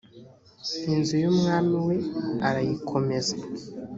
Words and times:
inzu 0.93 1.15
y 1.23 1.25
umwami 1.31 1.75
we 1.87 1.95
arayikomeza 2.47 3.35